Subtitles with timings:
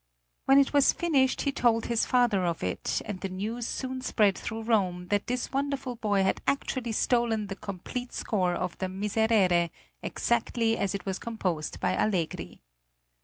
[0.45, 4.35] When it was finished he told his father of it, and the news soon spread
[4.35, 9.69] through Rome that this wonderful boy had actually stolen the complete score of the "Miserere"
[10.01, 12.63] exactly as it was composed by Allegri.